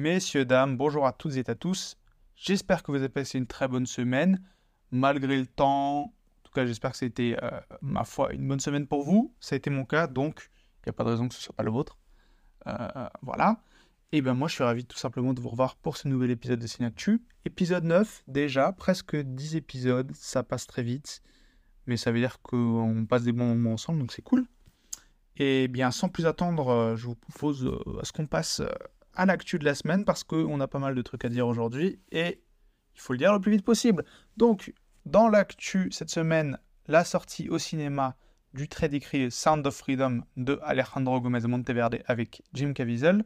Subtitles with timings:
[0.00, 1.98] Messieurs, dames, bonjour à toutes et à tous.
[2.34, 4.42] J'espère que vous avez passé une très bonne semaine,
[4.90, 6.04] malgré le temps.
[6.04, 9.34] En tout cas, j'espère que c'était, euh, ma foi, une bonne semaine pour vous.
[9.40, 11.42] Ça a été mon cas, donc il n'y a pas de raison que ce ne
[11.42, 11.98] soit pas le vôtre.
[12.66, 13.60] Euh, voilà.
[14.10, 16.60] Et ben moi, je suis ravi tout simplement de vous revoir pour ce nouvel épisode
[16.60, 17.20] de Cinactu.
[17.44, 21.20] Épisode 9, déjà, presque 10 épisodes, ça passe très vite.
[21.84, 24.46] Mais ça veut dire qu'on passe des bons moments ensemble, donc c'est cool.
[25.36, 28.62] Et bien, sans plus attendre, euh, je vous propose à ce qu'on passe
[29.20, 32.00] à l'actu de la semaine parce qu'on a pas mal de trucs à dire aujourd'hui
[32.10, 32.40] et
[32.94, 34.02] il faut le dire le plus vite possible.
[34.38, 34.72] Donc,
[35.04, 38.16] dans l'actu cette semaine, la sortie au cinéma
[38.54, 43.22] du très décrit Sound of Freedom de Alejandro Gomez Monteverde avec Jim Caviezel.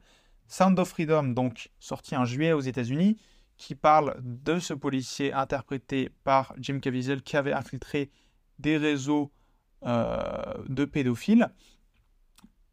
[0.49, 3.17] Sound of Freedom, donc sorti en juillet aux États-Unis,
[3.57, 8.11] qui parle de ce policier interprété par Jim Caviezel qui avait infiltré
[8.59, 9.31] des réseaux
[9.85, 11.49] de pédophiles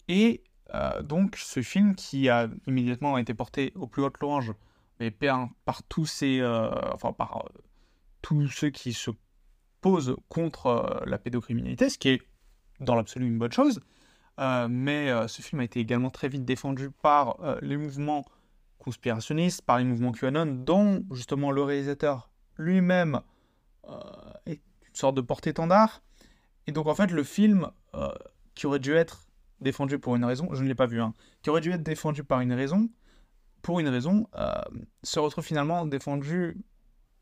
[0.07, 4.53] et euh, donc, ce film qui a immédiatement été porté au plus haute louange,
[4.99, 7.61] mais par tous ces, euh, enfin par euh,
[8.21, 9.11] tous ceux qui se
[9.81, 12.21] posent contre la pédocriminalité, ce qui est
[12.79, 13.79] dans l'absolu une bonne chose.
[14.69, 18.23] mais ce film a été également très vite défendu par les mouvements
[18.77, 23.21] conspirationnistes, par les mouvements QAnon, dont justement le réalisateur lui-même
[24.45, 26.03] est une sorte de porte-étendard.
[26.67, 27.71] Et donc en fait, le film
[28.53, 29.30] qui aurait dû être
[29.61, 32.23] défendu pour une raison, je ne l'ai pas vu, hein, qui aurait dû être défendu
[32.23, 32.89] par une raison,
[33.61, 34.53] pour une raison, euh,
[35.03, 36.57] se retrouve finalement défendu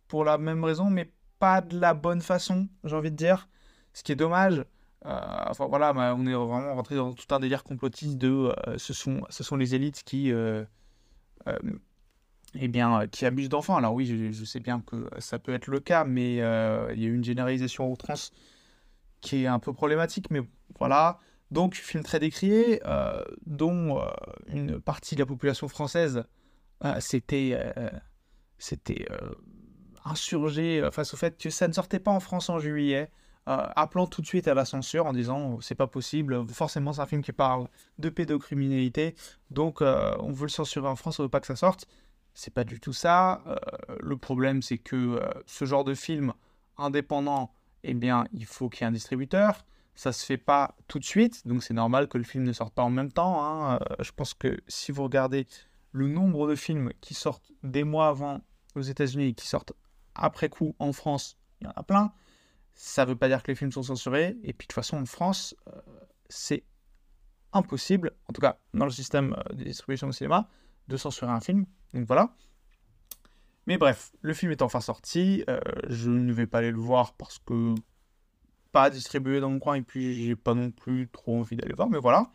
[0.08, 3.48] pour la même raison, mais pas de la bonne façon, j'ai envie de dire.
[3.94, 4.64] Ce qui est dommage.
[5.06, 8.78] Euh, enfin voilà, bah, on est vraiment rentré dans tout un délire complotiste de euh,
[8.78, 10.32] ce, sont, ce sont les élites qui,
[12.56, 13.78] eh bien, qui abusent d'enfants.
[13.78, 17.06] Alors oui, je, je, sais bien que ça peut être le cas, mais il y
[17.06, 18.32] a une généralisation outrance
[19.22, 20.42] qui est un peu problématique, mais
[20.78, 21.20] voilà.
[21.52, 24.06] Donc, film très décrié, euh, dont euh,
[24.48, 26.24] une partie de la population française
[26.86, 27.58] euh, s'était
[30.06, 33.12] insurgée face au fait que ça ne sortait pas en France en juillet,
[33.46, 37.08] appelant tout de suite à la censure en disant c'est pas possible, forcément c'est un
[37.08, 37.68] film qui parle
[37.98, 39.16] de pédocriminalité,
[39.50, 41.88] donc on veut le censurer en France, on veut pas que ça sorte.
[42.36, 43.42] C'est pas du tout ça.
[44.02, 46.34] le problème c'est que ce genre de film
[46.78, 47.52] indépendant,
[47.84, 49.66] eh bien, il faut qu'il y ait un distributeur
[50.00, 52.74] ça se fait pas tout de suite, donc c'est normal que le film ne sorte
[52.74, 53.44] pas en même temps.
[53.44, 53.80] Hein.
[53.82, 55.46] Euh, je pense que si vous regardez
[55.92, 58.40] le nombre de films qui sortent des mois avant
[58.76, 59.74] aux États-Unis et qui sortent
[60.16, 62.14] après coup en France, il y en a plein.
[62.76, 64.38] Ça ne veut pas dire que les films sont censurés.
[64.44, 65.82] Et puis de toute façon, en France, euh,
[66.30, 66.64] c'est
[67.52, 70.48] impossible, en tout cas dans le système euh, de distribution de cinéma,
[70.88, 71.66] de censurer un film.
[71.94, 72.34] Donc voilà.
[73.68, 75.44] Mais bref, le film est enfin sorti.
[75.90, 77.76] je ne vais pas aller le voir parce que
[78.72, 81.90] pas distribué dans mon coin et puis j'ai pas non plus trop envie d'aller voir,
[81.90, 82.32] mais voilà.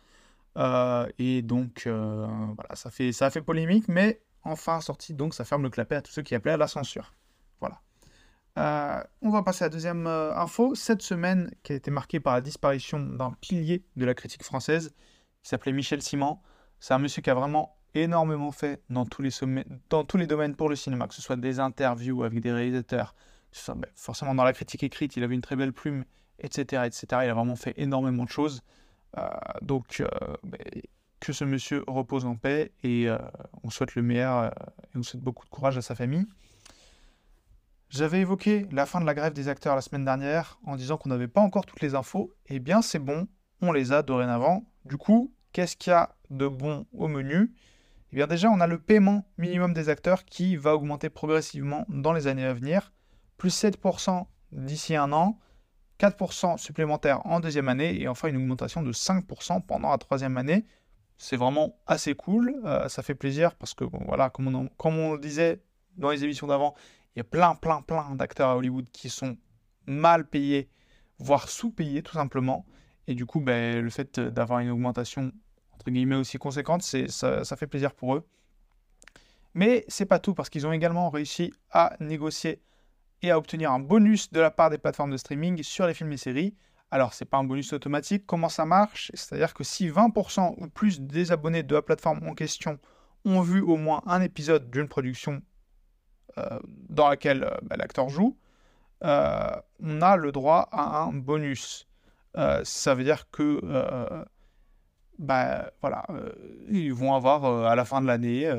[0.57, 5.33] Euh, et donc, euh, voilà, ça, fait, ça a fait polémique, mais enfin sorti, donc
[5.33, 7.13] ça ferme le clapet à tous ceux qui appelaient à la censure.
[7.59, 7.81] Voilà.
[8.57, 10.75] Euh, on va passer à la deuxième info.
[10.75, 14.93] Cette semaine, qui a été marquée par la disparition d'un pilier de la critique française,
[15.43, 16.39] qui s'appelait Michel Simon.
[16.79, 20.27] C'est un monsieur qui a vraiment énormément fait dans tous, les sommets, dans tous les
[20.27, 23.15] domaines pour le cinéma, que ce soit des interviews avec des réalisateurs,
[23.67, 26.03] ben, forcément dans la critique écrite, il avait une très belle plume
[26.39, 27.05] etc., etc.
[27.23, 28.61] Il a vraiment fait énormément de choses.
[29.17, 29.27] Euh,
[29.61, 30.07] donc, euh,
[31.19, 33.17] que ce monsieur repose en paix et euh,
[33.63, 36.25] on souhaite le meilleur et on souhaite beaucoup de courage à sa famille.
[37.89, 41.09] J'avais évoqué la fin de la grève des acteurs la semaine dernière en disant qu'on
[41.09, 42.33] n'avait pas encore toutes les infos.
[42.47, 43.27] Eh bien, c'est bon,
[43.61, 44.65] on les a dorénavant.
[44.83, 47.53] Du coup, qu'est-ce qu'il y a de bon au menu?
[48.11, 52.11] Eh bien, déjà, on a le paiement minimum des acteurs qui va augmenter progressivement dans
[52.11, 52.91] les années à venir,
[53.37, 55.39] plus 7% d'ici un an,
[55.99, 60.65] 4% supplémentaires en deuxième année et enfin une augmentation de 5% pendant la troisième année.
[61.17, 65.61] C'est vraiment assez cool, euh, ça fait plaisir parce que voilà, comme on, le disait
[65.97, 66.75] dans les émissions d'avant,
[67.15, 69.37] il y a plein, plein, plein d'acteurs à Hollywood qui sont
[69.85, 70.69] mal payés,
[71.19, 72.65] voire sous-payés tout simplement.
[73.07, 75.31] Et du coup, ben, le fait d'avoir une augmentation
[75.75, 78.27] entre guillemets aussi conséquente, ça, ça fait plaisir pour eux.
[79.53, 82.61] Mais c'est pas tout parce qu'ils ont également réussi à négocier
[83.31, 86.17] à obtenir un bonus de la part des plateformes de streaming sur les films et
[86.17, 86.55] séries.
[86.91, 88.25] Alors, ce n'est pas un bonus automatique.
[88.25, 89.11] Comment ça marche?
[89.13, 92.79] C'est-à-dire que si 20% ou plus des abonnés de la plateforme en question
[93.25, 95.41] ont vu au moins un épisode d'une production
[96.37, 98.37] euh, dans laquelle euh, bah, l'acteur joue,
[99.03, 99.49] euh,
[99.81, 101.87] on a le droit à un bonus.
[102.63, 103.61] ça veut dire que
[105.17, 106.05] bah, voilà,
[106.67, 108.51] ils vont avoir à la fin de l'année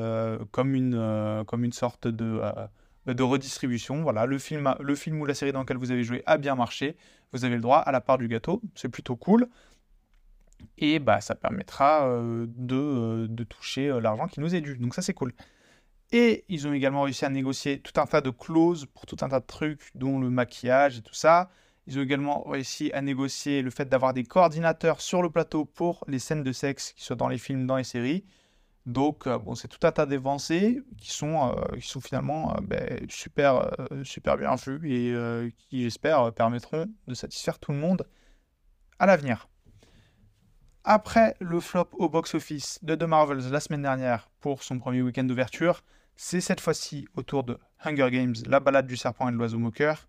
[0.51, 2.41] comme, une, comme une sorte de
[3.13, 4.01] de redistribution.
[4.01, 4.73] Voilà, le film,
[5.19, 6.97] ou la série dans laquelle vous avez joué a bien marché.
[7.33, 8.61] Vous avez le droit à la part du gâteau.
[8.75, 9.47] C'est plutôt cool.
[10.77, 14.77] Et bah, ça permettra euh, de, euh, de, toucher euh, l'argent qui nous est dû.
[14.77, 15.33] Donc ça, c'est cool.
[16.11, 19.29] Et ils ont également réussi à négocier tout un tas de clauses pour tout un
[19.29, 21.49] tas de trucs, dont le maquillage et tout ça.
[21.85, 26.03] Ils ont également réussi à négocier le fait d'avoir des coordinateurs sur le plateau pour
[26.07, 28.25] les scènes de sexe qui soient dans les films, dans les séries.
[28.87, 32.61] Donc, euh, bon, c'est tout un tas d'avancées qui sont, euh, qui sont finalement euh,
[32.61, 33.69] ben, super,
[34.03, 38.07] super bien vues et qui, j'espère, permettront de satisfaire tout le monde
[38.97, 39.49] à l'avenir.
[40.85, 45.25] Après le flop au box-office de The Marvels la semaine dernière pour son premier week-end
[45.25, 45.83] d'ouverture,
[46.15, 49.59] c'est cette fois-ci au tour de Hunger Games, la balade du serpent et de l'oiseau
[49.59, 50.07] moqueur,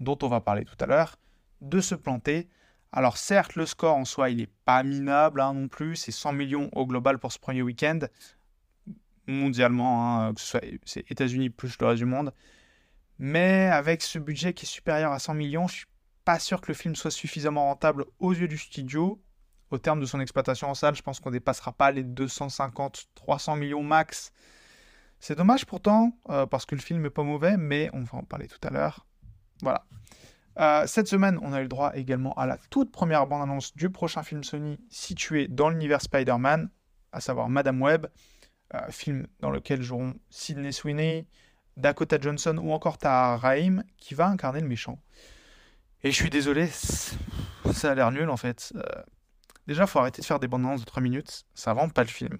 [0.00, 1.16] dont on va parler tout à l'heure,
[1.60, 2.48] de se planter.
[2.96, 6.32] Alors certes, le score en soi, il n'est pas minable hein, non plus, c'est 100
[6.32, 7.98] millions au global pour ce premier week-end,
[9.26, 12.32] mondialement, hein, que ce soit c'est États-Unis plus le reste du monde.
[13.18, 15.86] Mais avec ce budget qui est supérieur à 100 millions, je suis
[16.24, 19.22] pas sûr que le film soit suffisamment rentable aux yeux du studio
[19.70, 23.58] au terme de son exploitation en salle, je pense qu'on ne dépassera pas les 250-300
[23.58, 24.32] millions max.
[25.20, 28.22] C'est dommage pourtant, euh, parce que le film n'est pas mauvais, mais on va en
[28.22, 29.04] parler tout à l'heure.
[29.60, 29.84] Voilà.
[30.58, 33.90] Euh, cette semaine, on a eu le droit également à la toute première bande-annonce du
[33.90, 36.70] prochain film Sony situé dans l'univers Spider-Man,
[37.12, 38.06] à savoir Madame Web,
[38.74, 41.26] euh, film dans lequel joueront Sidney Sweeney,
[41.76, 44.98] Dakota Johnson ou encore Tahar Rahim, qui va incarner le méchant.
[46.02, 48.72] Et je suis désolé, ça a l'air nul en fait.
[49.66, 52.08] Déjà, faut arrêter de faire des bandes annonces de 3 minutes, ça vend pas le
[52.08, 52.38] film.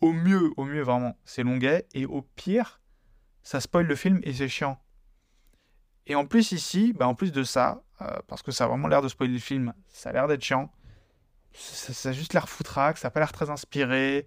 [0.00, 2.80] Au mieux, au mieux vraiment, c'est longuet, et au pire,
[3.42, 4.78] ça spoil le film et c'est chiant.
[6.06, 8.88] Et en plus ici, bah en plus de ça, euh, parce que ça a vraiment
[8.88, 10.72] l'air de spoiler le film, ça a l'air d'être chiant.
[11.52, 14.26] Ça, a juste l'air foutraque, ça n'a pas l'air très inspiré.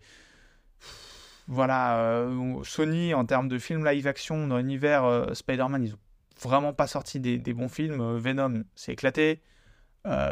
[1.48, 6.00] Voilà, euh, Sony en termes de film live action dans l'univers euh, Spider-Man, ils ont
[6.42, 8.18] vraiment pas sorti des, bons films.
[8.18, 9.42] Venom, c'est éclaté.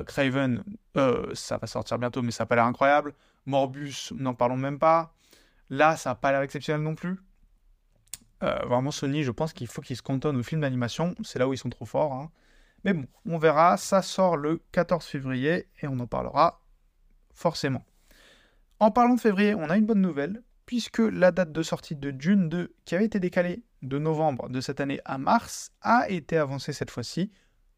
[0.06, 0.64] Craven,
[1.34, 3.14] ça va sortir bientôt, mais ça n'a pas l'air incroyable.
[3.46, 5.14] Morbus, n'en parlons même pas.
[5.70, 7.18] Là, ça n'a pas l'air exceptionnel non plus.
[8.44, 11.16] Euh, vraiment, Sony, je pense qu'il faut qu'ils se cantonnent aux films d'animation.
[11.24, 12.14] C'est là où ils sont trop forts.
[12.14, 12.32] Hein.
[12.84, 13.78] Mais bon, on verra.
[13.78, 16.62] Ça sort le 14 février et on en parlera
[17.34, 17.84] forcément.
[18.80, 22.12] En parlant de février, on a une bonne nouvelle, puisque la date de sortie de
[22.12, 26.38] Dune 2, qui avait été décalée de novembre de cette année à mars, a été
[26.38, 27.32] avancée cette fois-ci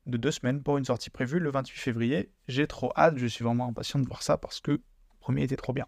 [0.05, 2.31] de deux semaines pour une sortie prévue le 28 février.
[2.47, 4.81] J'ai trop hâte, je suis vraiment impatient de voir ça parce que le
[5.19, 5.87] premier était trop bien.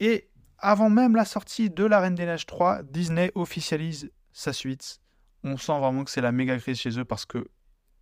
[0.00, 0.30] Et
[0.62, 5.00] avant même la sortie de La Reine des Neiges 3, Disney officialise sa suite.
[5.44, 7.48] On sent vraiment que c'est la méga crise chez eux parce que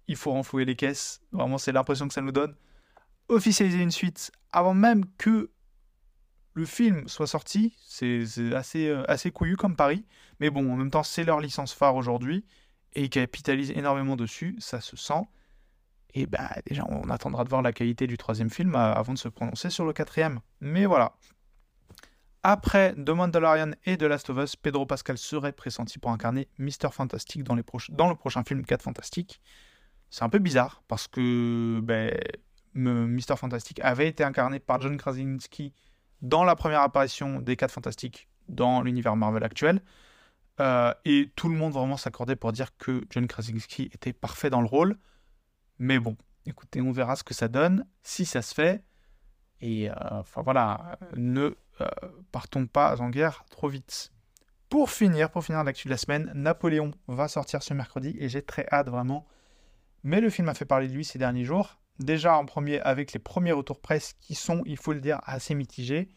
[0.06, 1.20] il faut renflouer les caisses.
[1.32, 2.54] Vraiment, c'est l'impression que ça nous donne.
[3.28, 5.50] Officialiser une suite avant même que
[6.52, 8.24] le film soit sorti, c'est
[8.54, 10.04] assez, euh, assez couillu comme pari.
[10.40, 12.44] Mais bon, en même temps, c'est leur licence phare aujourd'hui
[12.92, 15.22] et ils capitalisent énormément dessus, ça se sent.
[16.12, 19.18] Et bah déjà, on attendra de voir la qualité du troisième film euh, avant de
[19.18, 20.40] se prononcer sur le quatrième.
[20.60, 21.14] Mais voilà.
[22.42, 26.88] Après The Mandalorian et The Last of Us, Pedro Pascal serait pressenti pour incarner Mister
[26.90, 27.62] Fantastic dans, le
[28.14, 29.42] prochain film 4 Fantastic.
[30.08, 32.18] C'est un peu bizarre parce que ben,
[32.74, 35.74] Mister Fantastic avait été incarné par John Krasinski
[36.22, 39.82] dans la première apparition des 4 Fantastiques dans l'univers Marvel actuel.
[40.60, 44.60] Euh, et tout le monde vraiment s'accordait pour dire que John Krasinski était parfait dans
[44.62, 44.98] le rôle.
[45.78, 46.16] Mais bon,
[46.46, 48.82] écoutez, on verra ce que ça donne, si ça se fait.
[49.60, 54.12] Et euh, enfin voilà, ne euh, partons pas en guerre trop vite.
[54.68, 58.42] Pour finir, pour finir l'actu de la semaine, Napoléon va sortir ce mercredi et j'ai
[58.42, 59.26] très hâte vraiment.
[60.04, 61.80] Mais le film a fait parler de lui ces derniers jours.
[61.98, 65.54] Déjà en premier avec les premiers retours presse qui sont, il faut le dire, assez
[65.54, 66.08] mitigés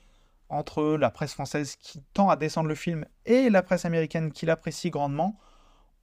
[0.50, 4.46] entre la presse française qui tend à descendre le film et la presse américaine qui
[4.46, 5.40] l'apprécie grandement,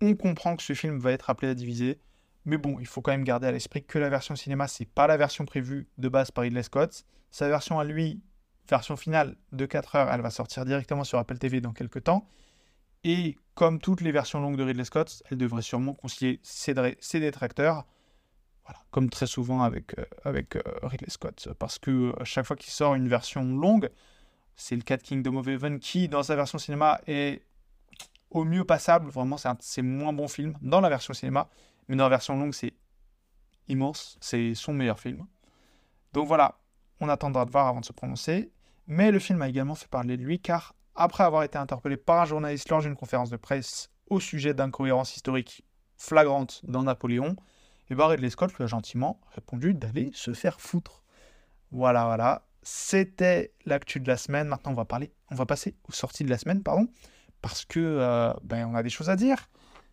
[0.01, 2.01] on comprend que ce film va être appelé à diviser.
[2.47, 5.07] Mais bon, il faut quand même garder à l'esprit que la version cinéma, c'est pas
[5.07, 7.05] la version prévue de base par Ridley Scott.
[7.31, 8.23] Sa version à lui,
[8.71, 12.27] version finale de 4 heures, elle va sortir directement sur Apple TV dans quelques temps.
[13.05, 17.87] Et comme toutes les versions longues de Ridley Scott, elle devrait sûrement concilier ses, détracteurs.
[18.65, 21.49] Voilà, comme très souvent avec, euh, avec euh, Ridley Scott.
[21.59, 23.91] Parce que euh, chaque fois qu'il sort une version longue,
[24.57, 27.43] c'est le 4 Kingdom of Heaven qui, dans sa version cinéma, est
[28.31, 29.11] au mieux passable.
[29.11, 31.49] Vraiment, c'est moins bon film dans la version cinéma.
[31.89, 32.75] Mais dans la version longue, c'est
[33.69, 34.19] immense.
[34.21, 35.27] C'est son meilleur film.
[36.13, 36.59] Donc voilà,
[37.01, 38.53] on attendra de voir avant de se prononcer.
[38.91, 42.23] Mais le film a également fait parler de lui car, après avoir été interpellé par
[42.23, 45.65] un journaliste lors d'une conférence de presse au sujet d'incohérences historiques
[45.97, 47.37] flagrantes dans Napoléon,
[47.89, 51.05] et Ridley Scott lui a gentiment répondu d'aller se faire foutre.
[51.71, 52.49] Voilà, voilà.
[52.65, 54.49] C'était l'actu de la semaine.
[54.49, 56.89] Maintenant, on va parler, on va passer aux sorties de la semaine, pardon,
[57.43, 59.49] parce que euh, ben, on a des choses à dire.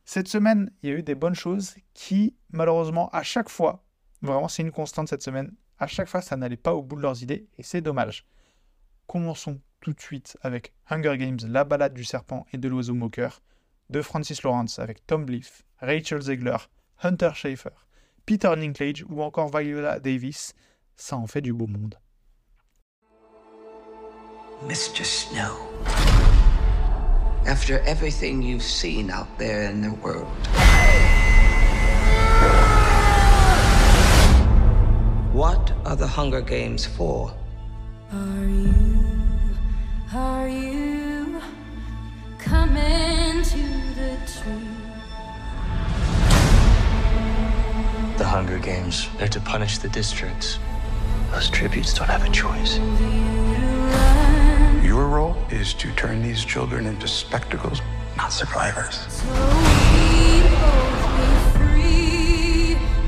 [0.05, 3.85] Cette semaine, il y a eu des bonnes choses qui, malheureusement, à chaque fois,
[4.23, 5.53] vraiment, c'est une constante cette semaine.
[5.77, 8.25] À chaque fois, ça n'allait pas au bout de leurs idées et c'est dommage.
[9.07, 13.41] Commençons tout de suite avec Hunger Games, La balade du serpent et de l'oiseau moqueur,
[13.89, 16.57] de Francis Lawrence avec Tom Blyth, Rachel Zegler,
[17.01, 17.69] Hunter Schafer,
[18.25, 20.53] Peter Dinklage ou encore Viola Davis,
[20.97, 21.95] ça en fait du beau monde.
[24.63, 25.05] Mr.
[25.05, 25.55] Snow,
[27.45, 30.27] after everything you've seen out there in the world,
[35.33, 37.31] what are the Hunger Games for?
[38.11, 38.96] Are you,
[40.13, 41.41] are you
[42.39, 43.57] coming to
[43.95, 44.69] the tree?
[48.17, 50.59] The Hunger Games, they're to punish the districts.
[51.31, 52.77] Those tributes don't have a choice.
[54.83, 57.81] Your role is to turn these children into spectacles,
[58.15, 59.23] not survivors.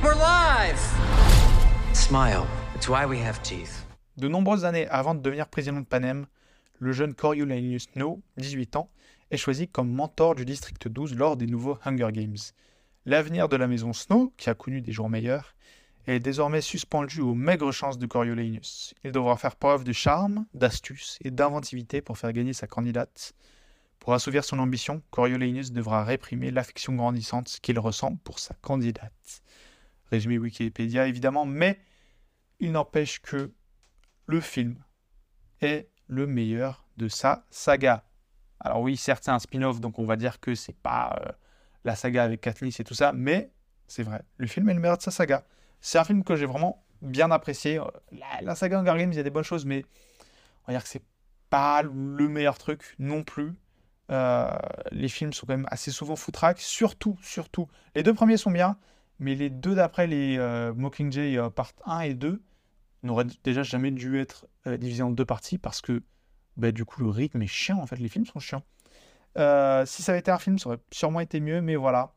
[0.03, 0.79] We're live!
[1.93, 2.47] Smile.
[2.75, 3.85] It's why we have teeth.
[4.17, 6.27] De nombreuses années avant de devenir président de Panem,
[6.79, 8.89] le jeune Coriolanus Snow, 18 ans,
[9.31, 12.37] est choisi comme mentor du district 12 lors des nouveaux Hunger Games.
[13.05, 15.55] L'avenir de la maison Snow, qui a connu des jours meilleurs,
[16.07, 18.93] est désormais suspendu aux maigres chances de Coriolanus.
[19.03, 23.33] Il devra faire preuve de charme, d'astuce et d'inventivité pour faire gagner sa candidate.
[23.99, 29.43] Pour assouvir son ambition, Coriolanus devra réprimer l'affection grandissante qu'il ressent pour sa candidate.
[30.09, 31.79] Résumé Wikipédia évidemment, mais
[32.59, 33.51] il n'empêche que
[34.25, 34.83] le film
[35.61, 38.03] est le meilleur de sa saga.
[38.59, 41.31] Alors oui, certes c'est un spin-off, donc on va dire que c'est pas euh,
[41.85, 43.51] la saga avec Katniss et tout ça, mais
[43.87, 45.45] c'est vrai, le film est le meilleur de sa saga.
[45.79, 47.79] C'est un film que j'ai vraiment bien apprécié.
[48.41, 49.85] La, saga Hunger Games, il y a des bonnes choses, mais
[50.63, 51.03] on va dire que c'est
[51.49, 53.53] pas le meilleur truc non plus.
[54.11, 54.49] Euh,
[54.91, 57.67] les films sont quand même assez souvent foutraques, surtout, surtout.
[57.95, 58.77] Les deux premiers sont bien,
[59.19, 62.41] mais les deux d'après, les euh, Mockingjay euh, part 1 et 2,
[63.03, 66.03] n'auraient déjà jamais dû être divisés en deux parties parce que
[66.57, 68.63] bah, du coup le rythme est chiant en fait, les films sont chiants.
[69.35, 72.13] si ça avait été un film, ça aurait sûrement été mieux, mais voilà.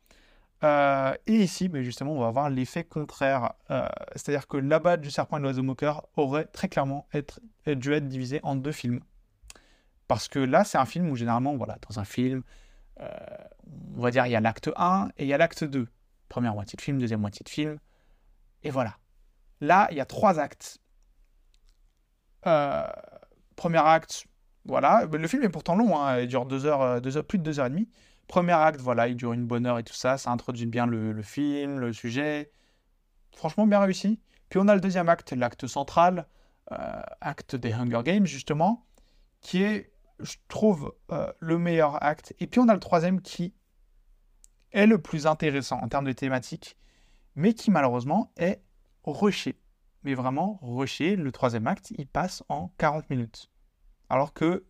[0.65, 3.55] Euh, et ici, mais justement, on va avoir l'effet contraire.
[3.71, 7.41] Euh, c'est-à-dire que la bas du serpent et de l'oiseau moqueur aurait très clairement être,
[7.67, 9.01] dû être divisé en deux films.
[10.07, 12.43] Parce que là, c'est un film où généralement, voilà, dans un film,
[13.01, 13.09] euh,
[13.97, 15.89] on va dire, il y a l'acte 1 et il y a l'acte 2.
[16.29, 17.79] Première moitié de film, deuxième moitié de film.
[18.62, 18.97] Et voilà.
[19.62, 20.81] Là, il y a trois actes.
[22.42, 24.26] premier acte,
[24.64, 25.07] voilà.
[25.11, 27.61] Le film est pourtant long, hein, il dure deux heures, deux heures, plus de deux
[27.61, 27.88] heures et demie.
[28.26, 31.23] Premier acte, voilà, il dure une bonne heure et tout ça, ça introduit bien le,
[31.23, 32.50] film, le sujet.
[33.37, 34.21] Franchement, bien réussi.
[34.49, 36.26] Puis on a le deuxième acte, l'acte central,
[36.73, 38.85] euh, acte des Hunger Games, justement,
[39.42, 42.35] qui est, je trouve, euh, le meilleur acte.
[42.40, 43.54] Et puis on a le troisième qui
[44.73, 46.76] est le plus intéressant en termes de thématique,
[47.37, 48.61] mais qui malheureusement est
[49.04, 49.59] rushé.
[50.04, 51.16] Mais vraiment rushé.
[51.16, 53.50] Le troisième acte, il passe en 40 minutes.
[54.09, 54.64] Alors que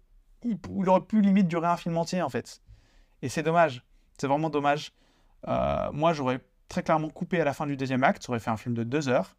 [0.45, 0.59] il
[0.89, 2.63] aurait pu limite durer un film entier en fait.
[3.23, 3.85] Et c'est dommage.
[4.19, 4.93] C'est vraiment dommage.
[5.49, 8.25] Euh, moi, j'aurais très clairement coupé à la fin du deuxième acte.
[8.27, 9.37] J'aurais fait un film de deux heures.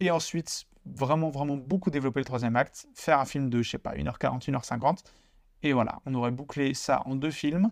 [0.00, 2.86] Et ensuite, vraiment, vraiment beaucoup développer le troisième acte.
[2.94, 5.04] Faire un film de, je sais pas, 1h40, 1h50.
[5.62, 7.70] Et voilà, on aurait bouclé ça en deux films.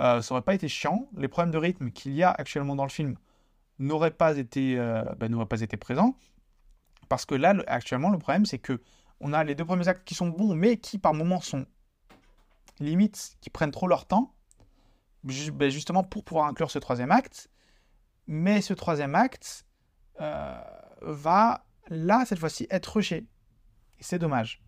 [0.00, 1.08] Euh, ça aurait pas été chiant.
[1.16, 3.16] Les problèmes de rythme qu'il y a actuellement dans le film
[3.78, 6.16] n'auraient pas été, euh, ben, pas été présents.
[7.08, 8.80] Parce que là, actuellement, le problème, c'est que
[9.20, 11.66] on a les deux premiers actes qui sont bons, mais qui par moments sont
[12.80, 14.34] limites, qui prennent trop leur temps.
[15.24, 17.50] Ben, justement pour pouvoir inclure ce troisième acte.
[18.26, 19.64] Mais ce troisième acte
[20.20, 20.60] euh,
[21.02, 23.26] va, là, cette fois-ci, être rushé.
[23.98, 24.62] Et c'est dommage.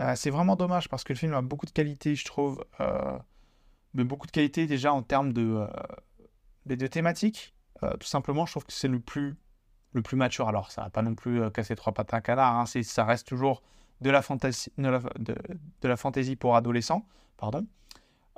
[0.00, 2.64] Euh, c'est vraiment dommage parce que le film a beaucoup de qualité, je trouve.
[2.80, 3.18] Euh,
[3.94, 5.66] mais beaucoup de qualité déjà en termes de,
[6.86, 7.54] thématiques.
[7.98, 9.36] Tout simplement, je trouve que c'est le plus,
[9.92, 10.48] le plus mature.
[10.48, 12.56] Alors, ça va pas non plus casser trois pattes à un canard.
[12.56, 12.64] Hein.
[12.66, 13.62] ça reste toujours
[14.00, 15.34] de la, fantaisie, de,
[15.80, 17.06] de la fantaisie pour adolescents.
[17.36, 17.66] Pardon.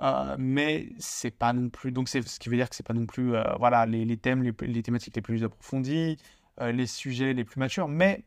[0.03, 1.93] Euh, mais c'est pas non plus.
[1.93, 3.35] Donc, ce qui veut dire que c'est pas non plus.
[3.35, 6.19] Euh, voilà, les, thèmes, les, thématiques les plus approfondies,
[6.61, 7.89] euh, les sujets les plus matures.
[7.89, 8.25] Mais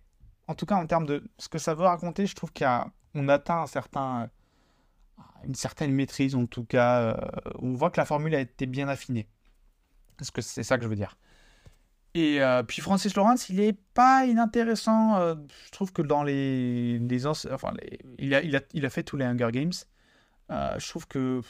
[0.48, 3.66] en tout cas, en termes de ce que ça veut raconter, je trouve qu'on atteint
[5.44, 6.36] une certaine maîtrise.
[6.36, 7.20] En tout cas,
[7.60, 9.28] on voit que la formule a été bien affinée.
[10.22, 11.18] Est-ce que c'est ça que je veux dire
[12.20, 15.20] et puis Francis Lawrence, il est pas inintéressant.
[15.20, 17.74] je trouve que dans les, les enfin,
[18.18, 19.74] il, a, il, a, il a fait tous les Hunger Games.
[20.52, 21.42] Euh, je trouve que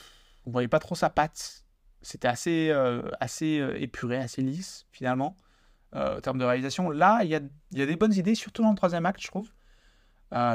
[0.46, 1.66] on voyait pas trop sa patte.
[2.02, 5.36] C'était assez, euh, assez euh, épuré, assez lisse finalement
[5.94, 6.92] en termes de réalisation.
[6.92, 7.40] Là, il y a,
[7.72, 9.50] y a, des bonnes idées, surtout dans le troisième acte, je trouve.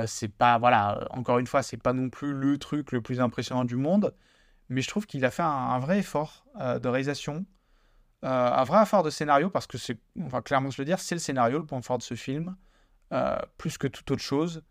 [0.06, 3.64] c'est pas, voilà, encore une fois, c'est pas non plus le truc le plus impressionnant
[3.64, 4.14] du monde,
[4.68, 7.44] mais je trouve qu'il a fait un, vrai effort de réalisation,
[8.22, 11.14] un vrai effort de scénario, parce que c'est, on va clairement se le dire, c'est
[11.14, 12.56] le scénario le point fort de ce film,
[13.58, 14.62] plus que toute autre chose.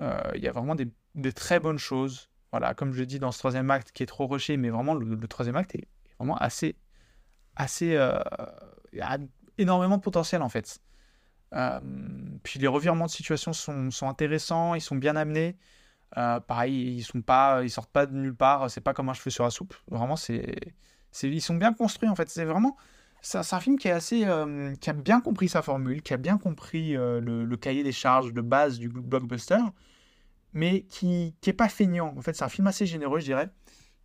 [0.00, 3.70] Il y a vraiment des, très bonnes choses voilà, comme je dis dans ce troisième
[3.70, 5.86] acte qui est trop rushé, mais vraiment le, troisième acte est
[6.18, 6.76] vraiment assez,
[7.54, 9.18] assez, a
[9.56, 10.80] énormément de potentiel en fait.
[12.42, 15.56] puis les revirements de situation sont, sont, intéressants, ils sont bien amenés.
[16.12, 18.70] pareil, ils sont pas, ils sortent pas de nulle part.
[18.70, 19.74] C'est pas comme un cheveu sur la soupe.
[19.88, 20.74] Vraiment, c'est,
[21.22, 22.28] ils sont bien construits en fait.
[22.28, 22.76] C'est vraiment,
[23.22, 24.26] c'est un film qui est assez,
[24.80, 28.32] qui a bien compris sa formule, qui a bien compris le, le, cahier des charges
[28.32, 29.58] de base du blockbuster
[30.52, 32.14] mais qui n'est pas feignant.
[32.16, 33.50] En fait, c'est un film assez généreux, je dirais,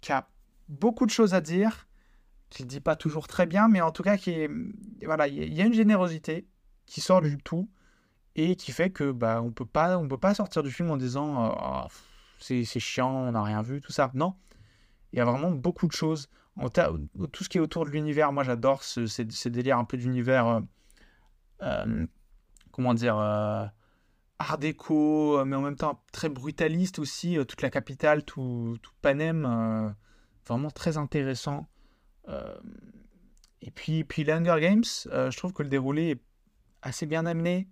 [0.01, 0.27] qui a
[0.69, 1.87] beaucoup de choses à dire,
[2.49, 4.49] qui ne dit pas toujours très bien, mais en tout cas, qui est,
[5.03, 6.47] voilà, il y a une générosité
[6.85, 7.69] qui sort du tout
[8.35, 10.97] et qui fait que bah, on peut pas, on peut pas sortir du film en
[10.97, 11.87] disant euh, oh,
[12.39, 14.11] c'est chiant, on n'a rien vu, tout ça.
[14.13, 14.35] Non,
[15.13, 16.29] il y a vraiment beaucoup de choses.
[16.57, 20.47] Tout ce qui est autour de l'univers, moi j'adore ce, ces, délires un peu d'univers,
[20.47, 20.61] euh,
[21.61, 22.07] euh,
[22.71, 23.17] comment dire,
[24.39, 27.37] art déco, euh, mais en même temps très brutaliste aussi.
[27.37, 29.89] Euh, toute la capitale, tout, tout Panem, euh,
[30.47, 31.67] vraiment très intéressant.
[33.61, 36.21] et puis, puis Games, je trouve que le déroulé est
[36.81, 37.67] assez bien amené,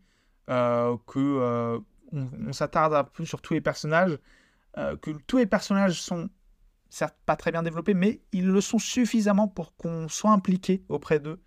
[0.47, 4.17] que on, s'attarde un peu sur tous les personnages,
[4.75, 6.29] que tous les personnages sont
[6.93, 11.19] certes pas très bien développés, mais ils le sont suffisamment pour qu'on soit impliqué auprès
[11.19, 11.41] d'eux.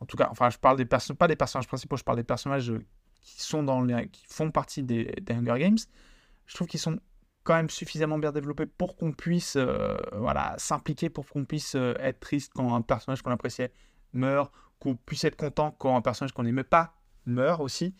[0.00, 2.24] En tout cas, enfin, je parle des personnages, pas des personnages principaux, je parle des
[2.24, 2.72] personnages
[3.22, 5.78] qui, sont dans les, qui font partie des, Hunger Games,
[6.44, 7.00] je trouve qu'ils sont
[7.42, 11.94] quand même suffisamment bien développés pour qu'on puisse euh, voilà, s'impliquer, pour qu'on puisse euh,
[11.98, 13.72] être triste quand un personnage qu'on appréciait
[14.12, 16.94] meurt, qu'on puisse être content quand un personnage qu'on n'aimait pas
[17.24, 17.94] meurt aussi.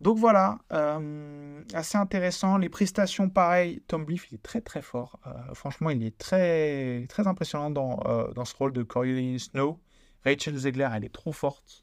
[0.00, 2.56] Donc voilà, euh, assez intéressant.
[2.56, 5.18] Les prestations, pareil, Tom Bliff, il est très très fort.
[5.54, 7.96] franchement, il est très impressionnant dans,
[8.34, 9.80] dans ce rôle de Coriolanus Snow.
[10.24, 11.82] Rachel Zegler, elle est trop forte.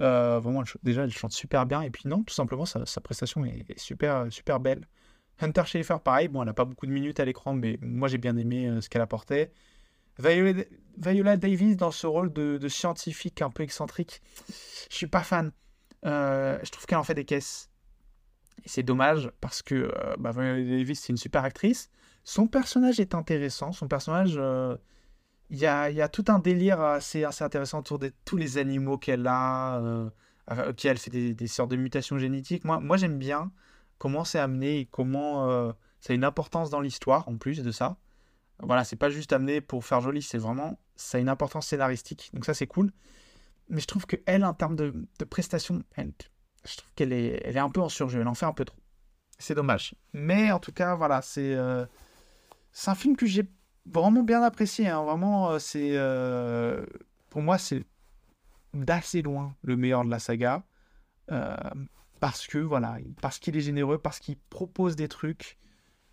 [0.00, 1.82] Euh, vraiment, déjà, elle chante super bien.
[1.82, 4.86] Et puis, non, tout simplement, sa, prestation est, super, super belle.
[5.40, 6.28] Hunter Schaefer, pareil.
[6.28, 8.80] Bon, elle n'a pas beaucoup de minutes à l'écran, mais moi, j'ai bien aimé euh,
[8.80, 9.52] ce qu'elle apportait.
[10.18, 10.62] Viola,
[10.96, 14.22] Viola, Davis dans ce rôle de, scientifique un peu excentrique,
[14.88, 15.50] je suis pas fan.
[16.04, 17.70] Euh, je trouve qu'elle en fait des caisses.
[18.64, 21.90] Et c'est dommage parce que bah, Viola Davis, c'est une super actrice.
[22.22, 23.72] Son personnage est intéressant.
[23.72, 24.38] Son personnage
[25.50, 29.78] il y a, tout un délire assez, intéressant autour de tous les animaux qu'elle a,
[29.80, 32.64] euh, qui elle fait des, sortes de mutations génétiques.
[32.64, 33.52] Moi, moi j'aime bien
[33.98, 37.70] comment c'est amené et comment euh, ça a une importance dans l'histoire en plus de
[37.70, 37.96] ça.
[38.60, 42.30] Voilà, c'est pas juste amené pour faire joli, c'est vraiment, ça a une importance scénaristique.
[42.34, 42.92] Donc ça, c'est cool.
[43.68, 44.92] Mais je trouve qu'elle, en termes de,
[45.28, 48.52] prestations, je trouve qu'elle est, elle est un peu en surjeu, elle en fait un
[48.52, 48.78] peu trop.
[49.38, 49.94] C'est dommage.
[50.12, 51.86] Mais en tout cas, voilà, c'est euh,
[52.86, 53.48] un film que j'ai
[53.86, 54.88] vraiment bien apprécié.
[54.88, 55.02] Hein.
[55.02, 56.84] Vraiment, euh, c'est euh,
[57.30, 57.84] pour moi, c'est
[58.72, 60.62] d'assez loin le meilleur de la saga.
[62.20, 65.58] Parce que voilà, parce qu'il est généreux, parce qu'il propose des trucs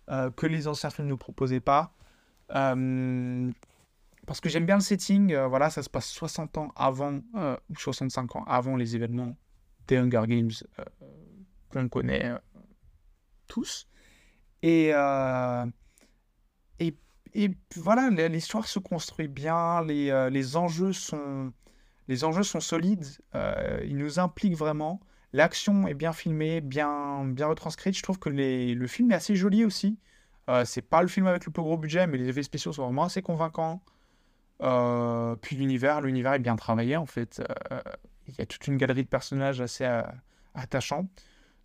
[0.08, 1.94] que les anciens films ne proposaient pas.
[4.26, 5.34] Parce que j'aime bien le setting.
[5.34, 7.20] voilà, ça se passe 60 ans avant,
[7.70, 9.36] ou 65 ans avant les événements
[9.88, 10.50] des Hunger Games
[11.70, 12.32] qu'on connaît
[13.48, 13.88] tous.
[14.62, 14.92] Et,
[17.34, 21.52] et voilà, l'histoire se construit bien, les, euh, les, enjeux, sont,
[22.08, 25.00] les enjeux sont solides, euh, ils nous impliquent vraiment.
[25.32, 27.96] L'action est bien filmée, bien, bien retranscrite.
[27.96, 29.98] Je trouve que le film est assez joli aussi.
[30.50, 32.84] Euh, c'est pas le film avec le plus gros budget, mais les effets spéciaux sont
[32.84, 33.82] vraiment assez convaincants.
[34.62, 37.42] Euh, puis l'univers, l'univers est bien travaillé en fait.
[38.28, 39.84] Il y a toute une galerie de personnages assez
[40.54, 41.08] attachants.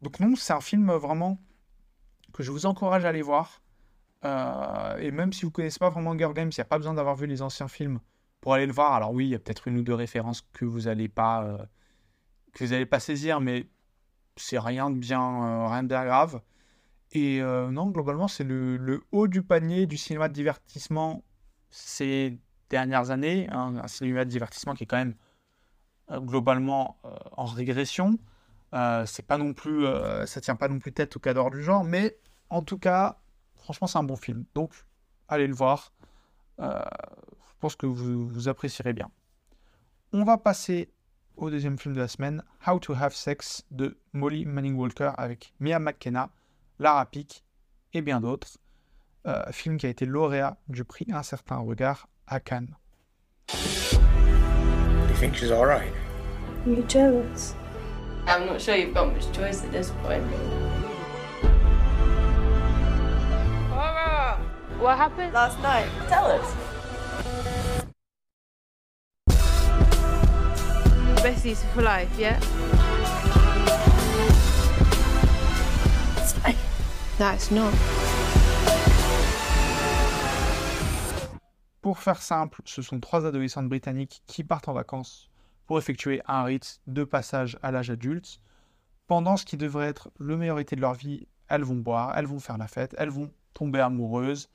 [0.01, 1.39] Donc non, c'est un film vraiment
[2.33, 3.61] que je vous encourage à aller voir.
[4.25, 6.93] Euh, et même si vous connaissez pas vraiment Hunger Games, il n'y a pas besoin
[6.93, 7.99] d'avoir vu les anciens films
[8.41, 8.93] pour aller le voir.
[8.93, 11.57] Alors oui, il y a peut-être une ou deux références que vous n'allez pas, euh,
[12.53, 13.67] que vous pas saisir, mais
[14.35, 16.41] c'est rien de bien, euh, rien de grave.
[17.13, 21.23] Et non, globalement, c'est le, haut du panier du cinéma de divertissement
[21.69, 22.37] ces
[22.69, 23.47] dernières années.
[23.51, 25.15] Hein, un cinéma de divertissement qui est quand même
[26.09, 27.01] globalement
[27.33, 28.17] en régression.
[29.05, 29.85] c'est pas non plus,
[30.25, 32.17] ça tient pas non plus tête au cadre du genre, mais
[32.49, 33.17] en tout cas,
[33.67, 34.45] Franchement, c'est un bon film.
[34.55, 34.71] Donc,
[35.27, 35.91] allez le voir.
[36.61, 36.81] Euh,
[37.49, 39.11] je pense que vous, vous apprécierez bien.
[40.13, 40.89] On va passer
[41.35, 45.53] au deuxième film de la semaine, How to Have Sex de Molly Manning Walker avec
[45.59, 46.29] Mia McKenna,
[46.79, 47.43] Lara Pick
[47.91, 48.57] et bien d'autres.
[49.27, 52.73] Euh, film qui a été lauréat du prix Un certain regard à Cannes.
[53.51, 55.91] You think she's alright?
[56.65, 57.53] You're jealous.
[58.25, 60.23] I'm not sure you've got much choice at this point.
[64.79, 65.33] What happened?
[65.33, 65.87] Last night.
[66.07, 66.53] Tell us.
[71.21, 72.37] Besties for life, yeah?
[76.15, 76.55] It's fake.
[77.19, 77.73] No, it's not.
[81.87, 85.29] Pour faire simple, ce sont trois adolescentes britanniques qui partent en vacances
[85.67, 88.41] pour effectuer un rite de passage à l'âge adulte.
[89.07, 92.25] Pendant ce qui devrait être le meilleur été de leur vie, elles vont boire, elles
[92.25, 94.49] vont faire la fête, elles vont tomber amoureuses.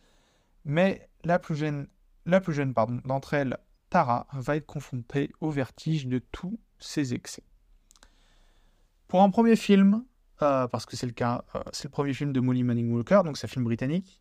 [0.67, 1.89] Mais la plus jeune,
[2.27, 2.75] la plus jeune
[3.07, 3.57] d'entre elles,
[3.89, 7.45] Tara, va être confrontée au vertige de tous ces excès.
[9.09, 10.05] Pour un premier film,
[10.43, 13.23] euh, parce que c'est le cas, euh, c'est le premier film de Molly Manning Walker,
[13.25, 14.21] donc c'est un film britannique,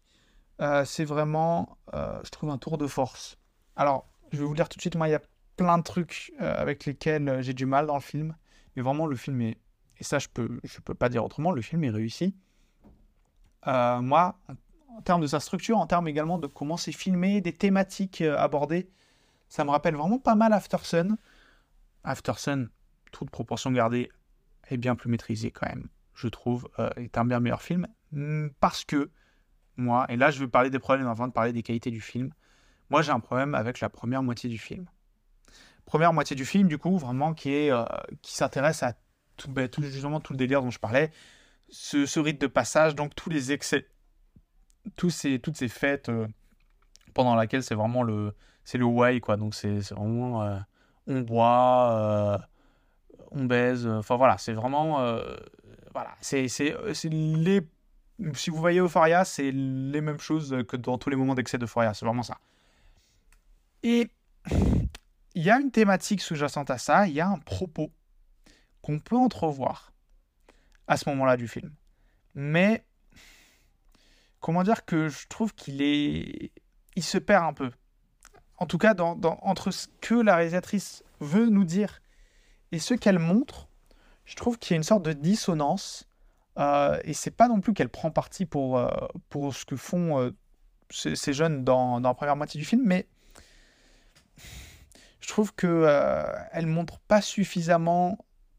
[0.62, 3.38] euh, c'est vraiment, je trouve, un tour de force.
[3.76, 5.22] Alors, je vais vous dire tout de suite, moi, il y a
[5.58, 8.36] plein de trucs avec lesquels j'ai du mal dans le film,
[8.76, 9.58] mais vraiment, le film est,
[9.98, 12.36] et ça, je peux, je peux pas dire autrement, le film est réussi.
[13.66, 14.40] moi,
[14.90, 18.90] en termes de sa structure, en termes également de comment c'est filmé, des thématiques abordées,
[19.50, 21.18] ça me rappelle vraiment pas mal After Sun.
[22.04, 22.70] After Sun,
[23.12, 24.10] toute proportion gardée,
[24.70, 28.86] est bien plus maîtrisé quand même, je trouve, est un bien meilleur film, hmm, parce
[28.86, 29.12] que
[29.82, 32.32] moi, et là je vais parler des problèmes avant de parler des qualités du film,
[32.90, 34.86] moi j'ai un problème avec la première moitié du film.
[35.86, 37.84] Première moitié du film, du coup, vraiment qui est euh,
[38.22, 38.94] qui s'intéresse à
[39.36, 41.12] tout, ben, tout, justement tout le délire dont je parlais,
[41.70, 43.88] ce, ce, rite de passage, donc tous les excès,
[44.96, 46.28] tous ces, toutes ces fêtes euh,
[47.14, 50.60] pendant laquelle c'est vraiment le c'est le why quoi, donc c'est vraiment euh,
[51.08, 52.48] on boit,
[53.32, 54.98] on baise, enfin voilà, c'est vraiment
[55.94, 56.48] voilà, c'est
[57.04, 57.62] les
[58.34, 61.94] si vous voyez Euphoria, c'est les mêmes choses que dans tous les moments d'excès d'Euphoria.
[61.94, 62.38] C'est vraiment ça.
[63.84, 64.10] Et
[65.34, 67.92] il y a une thématique sous-jacente à ça, il y a un propos
[68.82, 69.94] qu'on peut entrevoir
[70.88, 71.72] à ce moment-là du film.
[72.36, 72.84] Mais
[74.40, 76.52] comment dire que je trouve qu'il est.
[76.96, 77.72] Il se perd un peu.
[78.58, 82.02] En tout cas, entre ce que la réalisatrice veut nous dire
[82.72, 83.70] et ce qu'elle montre,
[84.26, 86.08] je trouve qu'il y a une sorte de dissonance
[86.60, 88.90] euh, et c'est pas non plus qu'elle prend parti pour, euh,
[89.30, 90.32] pour ce que font euh,
[90.90, 93.08] ces, jeunes dans, dans, la première moitié du film, mais
[95.22, 95.88] je trouve que
[96.52, 98.18] elle montre pas suffisamment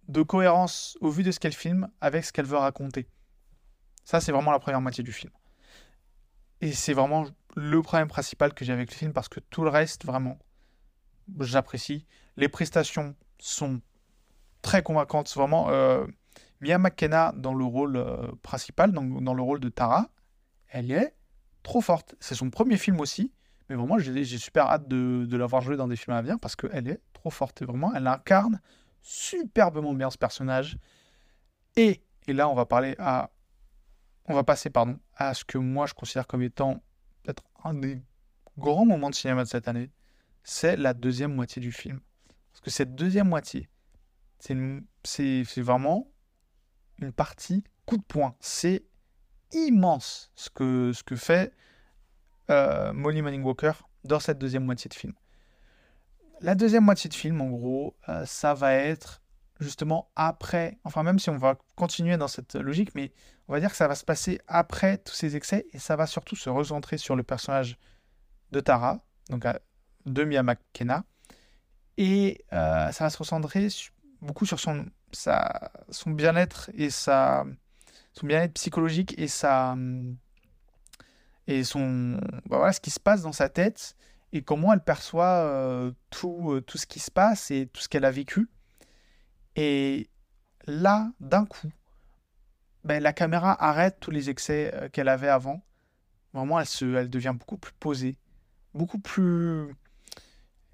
[0.09, 3.09] de cohérence au vu de ce qu'elle filme avec ce qu'elle veut raconter.
[4.05, 5.33] Ça, c'est vraiment la première moitié du film.
[6.61, 7.27] Et c'est vraiment
[7.57, 10.39] le problème principal que j'ai avec le film parce que tout le reste, vraiment,
[11.41, 12.07] j'apprécie.
[12.37, 13.81] Les prestations sont
[14.63, 15.33] très convaincantes.
[15.35, 15.69] Vraiment,
[16.63, 20.09] Mia McKenna dans le rôle euh, principal, dans, dans, le rôle de Tara,
[20.69, 21.15] elle est
[21.63, 22.15] trop forte.
[22.21, 23.33] C'est son premier film aussi,
[23.69, 26.57] mais vraiment j'ai super hâte de, de l'avoir joué dans des films à venir parce
[26.57, 27.63] qu'elle est trop forte.
[27.63, 28.61] vraiment, elle incarne
[29.01, 30.79] superbement bien ce personnage.
[31.77, 33.31] Et, et là, on va parler à,
[34.27, 36.81] on va passer pardon à ce que moi je considère comme étant
[37.23, 38.01] peut-être un des
[38.57, 39.91] grands moments de cinéma de cette année,
[40.45, 42.01] c'est la deuxième moitié du film.
[42.53, 43.69] Parce que cette deuxième moitié,
[44.39, 46.12] c'est vraiment
[47.03, 48.35] une partie coup de poing.
[48.41, 48.85] C'est
[49.53, 51.53] immense ce que, ce que fait
[52.51, 53.73] euh, Molly Manning Walker
[54.05, 55.13] dans cette deuxième moitié de film.
[56.41, 59.23] La deuxième moitié de film, en gros, euh, ça va être
[59.61, 63.13] justement après, enfin même si on va continuer dans cette logique, mais
[63.47, 66.07] on va dire que ça va se passer après tous ces excès et ça va
[66.09, 67.79] surtout se recentrer sur le personnage
[68.51, 69.53] de Tara, donc euh,
[70.07, 71.05] de Mia McKenna,
[71.97, 73.69] et ça va se recentrer
[74.21, 77.45] beaucoup sur son son bien-être et sa,
[78.13, 79.77] son bien-être psychologique et sa
[81.49, 83.97] et son bah voilà ce qui se passe dans sa tête
[84.33, 87.89] et comment elle perçoit euh, tout, euh, tout ce qui se passe et tout ce
[87.89, 88.49] qu'elle a vécu.
[89.57, 90.09] Et
[90.67, 91.71] là, d'un coup,
[92.85, 95.63] ben, la caméra arrête tous les excès euh, qu'elle avait avant.
[96.33, 98.17] Vraiment, elle, se, elle devient beaucoup plus posée,
[98.73, 99.77] beaucoup plus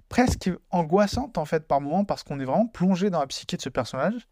[0.09, 3.61] presque angoissante en fait par moment parce qu'on est vraiment plongé dans la psyché de
[3.61, 4.27] ce personnage.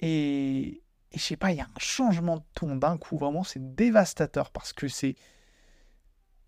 [0.00, 3.44] Et, et je sais pas, il y a un changement de ton d'un coup, vraiment
[3.44, 5.14] c'est dévastateur parce que c'est.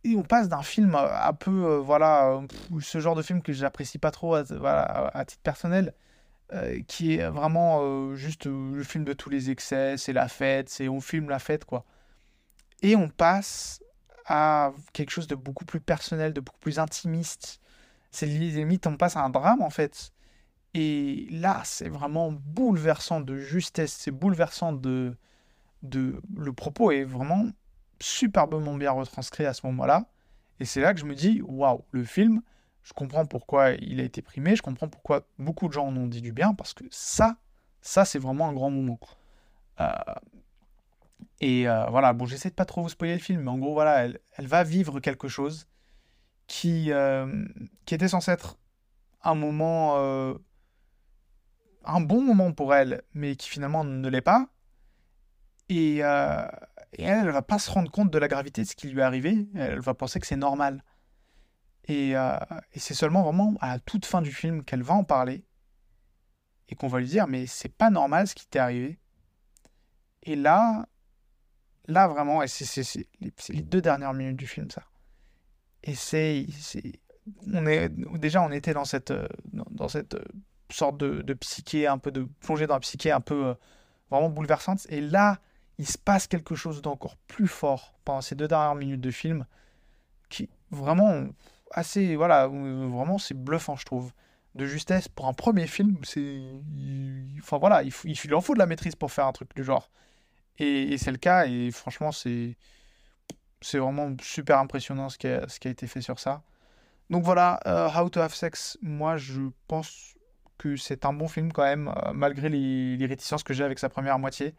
[0.02, 2.40] Et on passe d'un film un peu, euh, voilà,
[2.80, 5.92] ce genre de film que j'apprécie pas trop à, voilà, à titre personnel,
[6.54, 10.70] euh, qui est vraiment euh, juste le film de tous les excès, c'est la fête,
[10.70, 11.84] c'est on filme la fête quoi.
[12.82, 13.82] Et on passe
[14.24, 17.60] à quelque chose de beaucoup plus personnel, de beaucoup plus intimiste,
[18.10, 20.12] c'est limite, on passe à un drame en fait.
[20.74, 25.16] Et là, c'est vraiment bouleversant de justesse, c'est bouleversant de,
[25.82, 26.20] de.
[26.36, 27.46] Le propos est vraiment
[28.00, 30.06] superbement bien retranscrit à ce moment-là.
[30.60, 32.42] Et c'est là que je me dis, waouh, le film,
[32.82, 36.06] je comprends pourquoi il a été primé, je comprends pourquoi beaucoup de gens en ont
[36.06, 37.36] dit du bien, parce que ça,
[37.80, 39.00] ça, c'est vraiment un grand moment.
[39.80, 39.88] Euh,
[41.40, 43.72] et euh, voilà, bon, j'essaie de pas trop vous spoiler le film, mais en gros,
[43.72, 45.66] voilà, elle, elle va vivre quelque chose
[46.50, 47.46] qui, euh,
[47.86, 48.58] qui était censé être
[49.22, 50.34] un moment, euh,
[51.84, 54.48] un bon moment pour elle, mais qui finalement ne l'est pas.
[55.68, 56.44] Et, euh,
[56.98, 59.04] elle, elle va pas se rendre compte de la gravité de ce qui lui est
[59.04, 59.46] arrivé.
[59.54, 60.82] Elle va penser que c'est normal.
[61.84, 65.44] Et, et c'est seulement vraiment à la toute fin du film qu'elle va en parler
[66.68, 68.98] et qu'on va lui dire mais c'est pas normal ce qui t'est arrivé.
[70.24, 70.88] Et là,
[71.86, 73.06] là vraiment, c'est
[73.48, 74.82] les deux dernières minutes du film ça.
[75.82, 76.46] Et c'est,
[77.52, 77.88] on est
[78.18, 79.12] déjà on était dans cette
[79.52, 80.16] dans cette
[80.70, 83.54] sorte de, psyché un peu de plongée dans la psyché un peu
[84.10, 84.86] vraiment bouleversante.
[84.88, 85.38] Et là,
[85.78, 89.46] il se passe quelque chose d'encore plus fort pendant ces deux dernières minutes de film
[90.28, 91.26] qui vraiment
[91.72, 94.12] assez voilà vraiment c'est bluffant je trouve
[94.54, 96.42] de justesse pour un premier film c'est
[97.38, 99.90] enfin voilà il, il, en faut de la maîtrise pour faire un truc du genre
[100.58, 102.56] et, c'est le cas et franchement c'est
[103.60, 106.42] c'est vraiment super impressionnant ce qui, a, été fait sur ça
[107.10, 110.14] donc voilà euh, How to Have Sex moi je pense
[110.58, 113.88] que c'est un bon film quand même euh, malgré les, réticences que j'ai avec sa
[113.88, 114.54] première moitié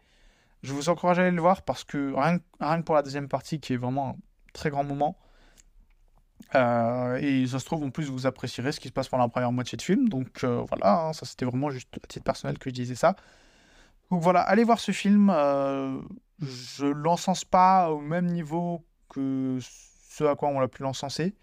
[0.62, 3.58] je vous encourage à aller le voir parce que rien, que pour la deuxième partie,
[3.58, 4.16] qui est vraiment un
[4.52, 5.18] très grand moment,
[6.54, 9.28] euh, et ça se trouve, en plus, vous apprécierez ce qui se passe pendant la
[9.28, 10.08] première moitié de film.
[10.08, 13.16] Donc voilà, hein, ça c'était vraiment juste à titre personnel que je disais ça.
[14.12, 15.32] Donc voilà, allez voir ce film.
[16.40, 21.34] Je l'encense pas au même niveau que ce à quoi on l'a pu l'encenser.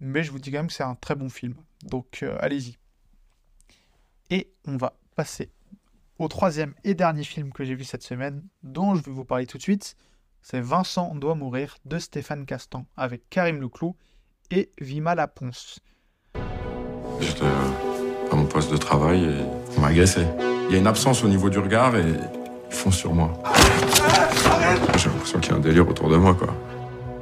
[0.00, 1.54] Mais je vous dis quand même que c'est un très bon film.
[1.84, 2.78] Donc allez-y.
[4.30, 5.50] Et on va passer
[6.18, 9.46] au troisième et dernier film que j'ai vu cette semaine, dont je vais vous parler
[9.46, 9.96] tout de suite.
[10.42, 13.96] C'est Vincent doit mourir de Stéphane Castan avec Karim Leclou
[14.50, 15.80] et Vima Laponce.
[17.20, 17.44] J'étais
[18.30, 19.44] à mon poste de travail et
[19.76, 20.26] on m'a agressé.
[20.68, 22.04] Il y a une absence au niveau du regard et
[22.70, 23.32] ils font sur moi.
[24.96, 26.54] J'ai l'impression qu'il y a un délire autour de moi, quoi.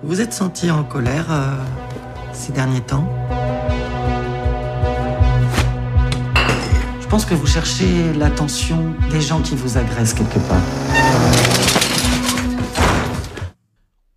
[0.05, 1.57] Vous êtes senti en colère euh,
[2.33, 3.05] ces derniers temps?
[7.01, 10.63] Je pense que vous cherchez l'attention des gens qui vous agressent quelque part.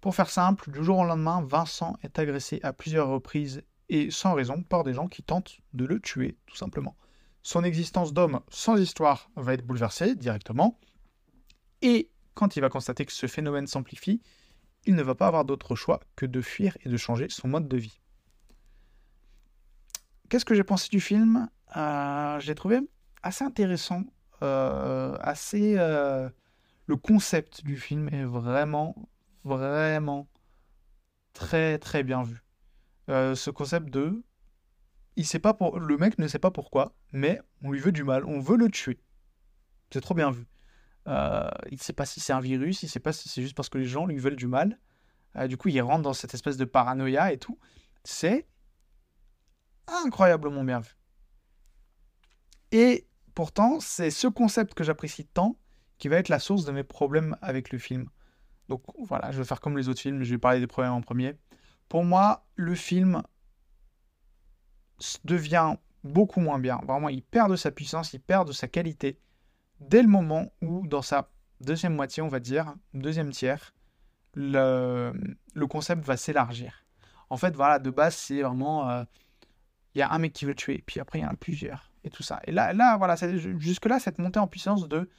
[0.01, 4.35] Pour faire simple, du jour au lendemain, Vincent est agressé à plusieurs reprises et sans
[4.35, 6.95] raison par des gens qui tentent de le tuer, tout simplement.
[7.41, 10.79] Son existence d'homme sans histoire va être bouleversée directement.
[11.81, 14.21] Et quand il va constater que ce phénomène s'amplifie,
[14.85, 17.67] il ne va pas avoir d'autre choix que de fuir et de changer son mode
[17.67, 17.99] de vie.
[20.29, 21.49] Qu'est-ce que j'ai pensé du film?
[21.75, 22.79] Euh, J'ai trouvé
[23.21, 24.03] assez intéressant,
[24.43, 25.75] euh, assez...
[25.77, 26.29] Euh,
[26.87, 28.95] le concept du film est vraiment,
[29.43, 30.27] vraiment
[31.33, 32.41] très, très bien vu.
[33.07, 34.23] ce concept de...
[35.17, 35.57] Il sait pas.
[35.77, 38.69] Le mec ne sait pas pourquoi, mais on lui veut du mal, on veut le
[38.69, 38.99] tuer.
[39.91, 40.47] C'est trop bien vu.
[41.07, 43.55] Il ne sait pas si c'est un virus, il ne sait pas si c'est juste
[43.55, 44.79] parce que les gens lui veulent du mal.
[45.47, 47.57] du coup, il rentre dans cette espèce de paranoïa et tout.
[48.03, 48.47] C'est
[49.87, 50.95] incroyablement bien vu.
[52.71, 55.57] Et pourtant, c'est ce concept que j'apprécie tant
[55.97, 58.09] qui va être la source de mes problèmes avec le film.
[58.69, 61.01] Donc voilà, je vais faire comme les autres films, je vais parler des problèmes en
[61.01, 61.35] premier.
[61.89, 63.21] Pour moi, le film
[65.25, 66.79] devient beaucoup moins bien.
[66.87, 69.19] Vraiment, il perd de sa puissance, il perd de sa qualité
[69.81, 73.73] dès le moment où, dans sa deuxième moitié, on va dire, deuxième tiers,
[74.33, 75.13] le,
[75.69, 76.85] concept va s'élargir.
[77.29, 79.03] En fait, voilà, de base, c'est vraiment euh,
[79.95, 81.91] il y a un mec qui veut tuer, puis après il y en a plusieurs,
[82.03, 82.39] et tout ça.
[82.45, 85.09] Et là, là voilà, jusque-là, cette montée en puissance de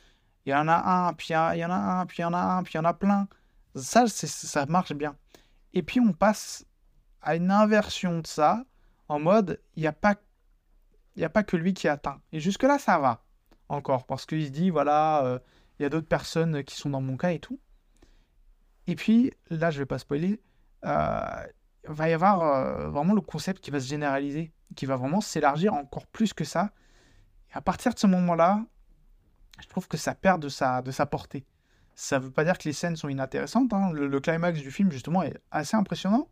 [0.44, 2.32] il y en a un, puis il y en a un, puis il y en
[2.32, 3.28] a un, puis il y en a plein,
[3.74, 5.16] ça, ça marche bien.
[5.72, 6.66] Et puis on passe
[7.20, 8.64] à une inversion de ça,
[9.08, 10.16] en mode il n'y a, pas,
[11.20, 12.20] a pas que lui qui atteint.
[12.32, 13.21] Et jusque-là, ça va,
[13.72, 15.38] encore, parce qu'il se dit voilà, euh,
[15.78, 17.58] il y a d'autres personnes qui sont dans mon cas et tout.
[18.86, 20.40] Et puis, là, je vais pas spoiler,
[20.84, 21.46] euh,
[21.84, 25.20] il va y avoir euh, vraiment le concept qui va se généraliser qui va vraiment
[25.20, 26.70] s'élargir encore plus que ça.
[27.50, 28.64] Et à partir de ce moment-là,
[29.60, 31.44] je trouve que ça perd de sa, de sa portée.
[31.94, 33.72] Ça ne veut pas dire que les scènes sont inintéressantes.
[33.72, 33.92] Hein.
[33.92, 36.28] Le, climax du film, justement, est assez impressionnant.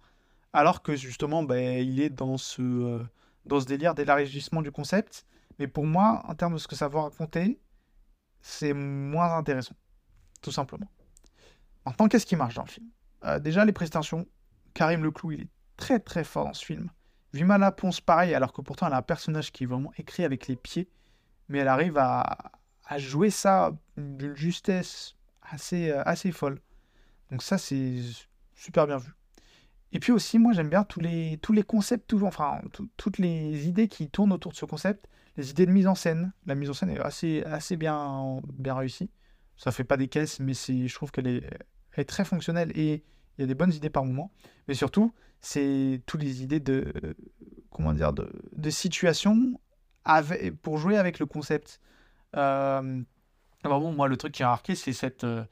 [0.52, 3.04] Alors que, justement, ben, il est dans ce, euh,
[3.44, 5.26] dans ce délire d'élargissement du concept.
[5.60, 7.60] Mais pour moi, en termes de ce que ça va raconter,
[8.40, 9.74] c'est moins intéressant.
[10.40, 10.90] Tout simplement.
[11.84, 12.86] Maintenant, qu'est-ce qui marche dans le film?
[13.24, 14.26] Euh, Déjà, les prestations.
[14.72, 16.88] Karim Leclou, il est très très fort dans ce film.
[17.34, 20.48] Vimala Ponce, pareil, alors que pourtant elle a un personnage qui est vraiment écrit avec
[20.48, 20.88] les pieds,
[21.48, 22.52] mais elle arrive à,
[22.96, 26.60] jouer ça d'une justesse assez, euh, assez folle.
[27.30, 27.98] Donc ça, c'est
[28.54, 29.12] super bien vu.
[29.92, 32.62] Et puis aussi, moi, j'aime bien tous les, tous les concepts, toujours, enfin,
[32.96, 35.06] toutes les idées qui tournent autour de ce concept,
[35.40, 36.32] les idées de mise en scène.
[36.46, 39.10] La mise en scène est assez, assez bien, bien réussie.
[39.56, 43.04] Ça fait pas des caisses, mais je trouve qu'elle est, très fonctionnelle et
[43.36, 44.32] il y a des bonnes idées par moment.
[44.68, 46.92] Mais surtout, c'est toutes les idées de
[47.70, 49.60] comment dire de, situation
[50.62, 51.80] pour jouer avec le concept.
[52.36, 53.02] Euh,
[53.64, 55.44] moi, le truc qui a marqué, c'est cette, euh,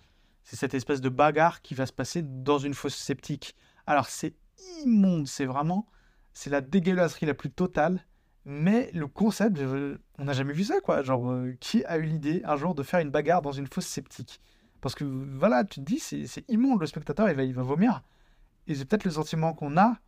[0.42, 3.54] cette espèce de bagarre qui va se passer dans une fosse sceptique.
[3.86, 4.34] Alors, c'est
[4.84, 5.86] immonde, c'est vraiment
[6.38, 8.06] c'est la dégueulasserie la plus totale.
[8.50, 9.58] Mais le concept,
[10.18, 11.02] on n'a jamais vu ça, quoi.
[11.02, 13.84] Genre, euh, qui a eu l'idée un jour de faire une bagarre dans une fosse
[13.84, 14.40] sceptique?
[14.80, 18.02] Parce que voilà, tu te dis, c'est immonde, le spectateur, il va, il va vomir.
[18.66, 19.98] Et c'est peut-être le sentiment qu'on a,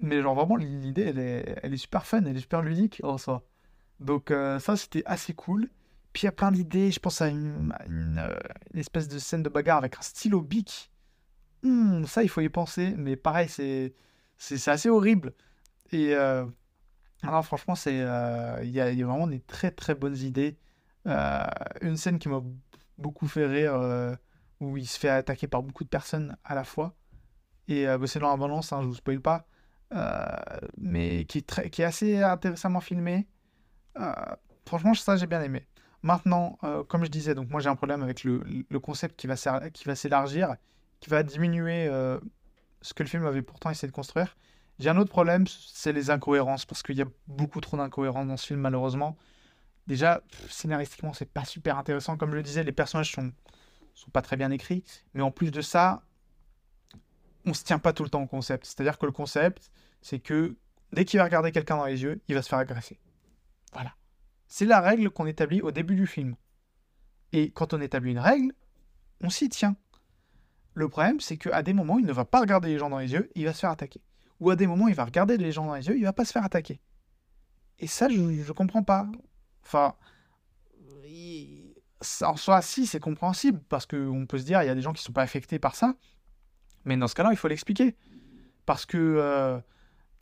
[0.00, 3.16] mais genre vraiment, l'idée, elle est, elle est super fun, elle est super ludique en
[3.16, 3.42] soi.
[4.00, 5.70] Donc euh, ça, c'était assez cool.
[6.12, 7.72] Puis il y a plein d'idées, je pense à une,
[8.18, 8.38] euh,
[8.74, 10.90] espèce de scène de bagarre avec un stylo bic.
[11.62, 15.32] Hmm, ça, il faut y penser, mais pareil, c'est assez horrible.
[15.90, 16.14] Et
[17.22, 20.58] alors franchement, c'est il y, a, vraiment des très très bonnes idées.
[21.06, 22.42] une scène qui m'a
[22.98, 24.16] beaucoup fait rire,
[24.60, 26.94] où il se fait attaquer par beaucoup de personnes à la fois.
[27.68, 29.46] Et bah, c'est dans la balance, hein, je vous spoil pas.
[30.78, 33.28] mais qui est, très, qui est assez intéressamment filmé.
[33.98, 34.12] Euh,
[34.66, 35.66] franchement, ça, j'ai bien aimé.
[36.02, 38.40] Maintenant, euh, comme je disais, donc moi j'ai un problème avec le,
[38.80, 39.36] concept qui va,
[39.70, 40.56] qui va s'élargir,
[41.00, 42.18] qui va diminuer euh,
[42.80, 44.36] ce que le film avait pourtant essayé de construire.
[44.82, 48.36] J'ai un autre problème, c'est les incohérences, parce qu'il y a beaucoup trop d'incohérences dans
[48.36, 49.16] ce film, malheureusement.
[49.86, 52.16] Déjà, scénaristiquement, c'est pas super intéressant.
[52.16, 53.32] Comme je le disais, les personnages sont,
[53.94, 54.82] sont pas très bien écrits.
[55.14, 56.02] Mais en plus de ça,
[57.46, 58.66] on se tient pas tout le temps au concept.
[58.66, 60.56] C'est-à-dire que le concept, c'est que
[60.92, 62.98] dès qu'il va regarder quelqu'un dans les yeux, il va se faire agresser.
[63.72, 63.94] Voilà.
[64.48, 66.34] C'est la règle qu'on établit au début du film.
[67.30, 68.52] Et quand on établit une règle,
[69.22, 69.76] on s'y tient.
[70.74, 73.12] Le problème, c'est qu'à des moments, il ne va pas regarder les gens dans les
[73.12, 74.00] yeux, il va se faire attaquer.
[74.40, 76.24] Ou à des moments, il va regarder les gens dans les yeux, il va pas
[76.24, 76.80] se faire attaquer.
[77.78, 79.06] Et ça, je ne comprends pas.
[79.64, 79.94] Enfin,
[82.22, 84.92] en soi, si, c'est compréhensible, parce qu'on peut se dire, il y a des gens
[84.92, 85.94] qui ne sont pas affectés par ça.
[86.84, 87.96] Mais dans ce cas-là, il faut l'expliquer.
[88.66, 89.60] Parce que euh,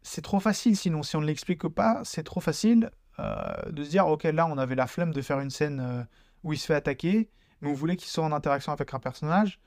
[0.03, 2.90] c'est trop facile, sinon, si on ne l'explique pas, c'est trop facile.
[3.18, 6.03] Euh, de se dire, ok, là, on avait la flemme de faire une scène euh,
[6.42, 9.59] où il se fait attaquer, mais on voulait qu'il soit en interaction avec un personnage.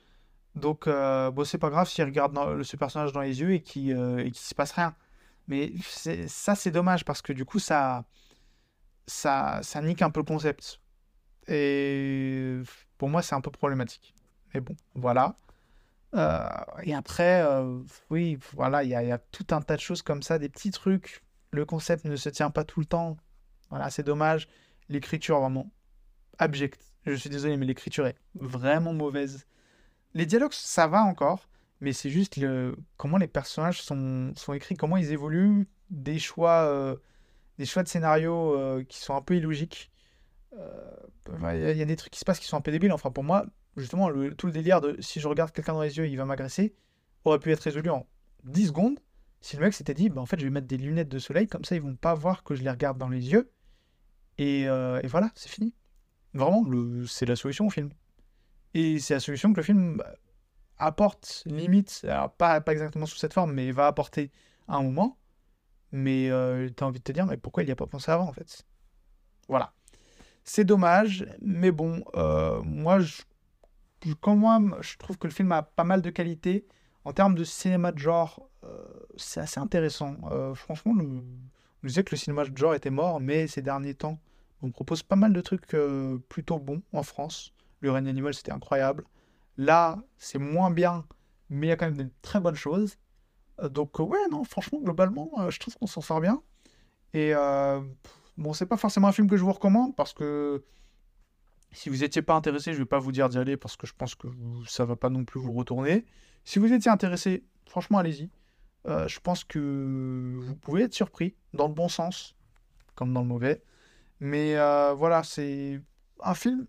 [0.56, 3.96] Donc, euh, bon, c'est pas grave s'il regarde ce personnage dans les yeux et qu'il
[3.96, 4.96] ne se passe rien.
[5.48, 5.74] Mais
[6.28, 8.06] ça, c'est dommage parce que du coup, ça,
[9.08, 10.80] ça, ça nique un peu le concept.
[11.48, 12.60] Et
[12.98, 14.14] pour moi, c'est un peu problématique.
[14.54, 15.36] Mais bon, voilà.
[16.84, 17.46] et après,
[18.10, 21.24] oui, voilà, il y, a tout un tas de choses comme ça, des petits trucs.
[21.52, 23.18] Le concept ne se tient pas tout le temps.
[23.70, 24.48] Voilà, c'est dommage.
[24.88, 25.72] L'écriture, vraiment
[26.38, 26.94] abjecte.
[27.06, 29.46] Je suis désolé, mais l'écriture est vraiment mauvaise.
[30.14, 31.48] Les dialogues, ça va encore,
[31.82, 32.76] mais c'est juste le...
[32.98, 36.96] comment les personnages sont, sont écrits, comment ils évoluent, des choix, euh,
[37.58, 39.92] des choix de scénario euh, qui sont un peu illogiques.
[40.58, 40.92] Euh,
[41.54, 42.92] il y, a des trucs qui se passent qui sont un peu débiles.
[42.92, 43.46] Enfin, pour moi,
[43.76, 46.76] justement, tout le délire de si je regarde quelqu'un dans les yeux, il va m'agresser,
[47.26, 48.06] aurait pu être résolu en
[48.44, 49.00] 10 secondes
[49.42, 51.48] si le mec s'était dit, bah, en fait, je vais mettre des lunettes de soleil,
[51.48, 53.52] comme ça, ils vont pas voir que je les regarde dans les yeux.
[54.38, 54.68] Et,
[55.06, 55.74] voilà, c'est fini.
[56.34, 56.66] Vraiment,
[57.08, 57.90] c'est la solution au film.
[58.74, 60.04] Et c'est la solution que le film
[60.78, 62.06] apporte, limite,
[62.38, 64.32] pas, pas exactement sous cette forme, mais va apporter
[64.68, 65.18] à un moment.
[65.92, 68.12] Mais euh, tu as envie de te dire, mais pourquoi il n'y a pas pensé
[68.12, 68.66] avant, en fait?
[69.48, 69.74] Voilà.
[70.44, 73.22] C'est dommage, mais bon, euh, moi, je,
[74.20, 76.66] quand moi, je trouve que le film a pas mal de qualité.
[77.06, 78.50] En termes de cinéma de genre,
[79.18, 80.16] c'est assez intéressant.
[80.56, 81.22] franchement, le,
[81.84, 84.18] je disais que le cinéma de genre était mort, mais ces derniers temps,
[84.62, 87.54] on propose pas mal de trucs euh, plutôt bons en France.
[87.84, 89.04] Le règne animal, c'était incroyable.
[89.58, 91.06] Là, c'est moins bien,
[91.50, 92.98] mais il y a quand même de très bonnes choses.
[93.62, 96.42] Euh, donc, euh, ouais, non, franchement, globalement, je trouve qu'on s'en sort bien.
[97.14, 97.34] Et
[98.38, 100.64] bon, c'est pas forcément un film que je vous recommande parce que
[101.72, 103.94] si vous n'étiez pas intéressé, je vais pas vous dire d'y aller parce que je
[103.94, 104.28] pense que
[104.68, 106.06] ça va pas non plus vous retourner.
[106.44, 108.30] Si vous étiez intéressé, franchement, allez-y.
[108.88, 112.36] Euh, je pense que vous pouvez être surpris, dans le bon sens,
[112.96, 113.64] comme dans le mauvais.
[114.20, 115.82] Mais euh, voilà, c'est
[116.22, 116.68] un film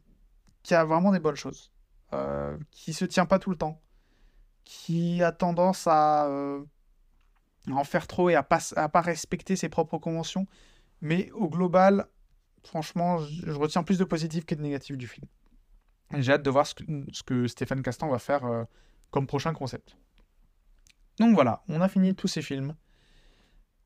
[0.64, 1.70] qui a vraiment des bonnes choses,
[2.12, 3.80] euh, qui se tient pas tout le temps,
[4.64, 6.28] qui a tendance à,
[7.70, 8.58] en faire trop et à pas,
[8.88, 10.48] pas respecter ses propres conventions.
[11.00, 12.06] Mais au global,
[12.64, 15.28] franchement, je, retiens plus de positif que de négatif du film.
[16.16, 16.74] J'ai hâte de voir ce
[17.22, 18.66] que, Stéphane Castan va faire
[19.10, 19.96] comme prochain concept.
[21.20, 22.74] Donc voilà, on a fini tous ces films.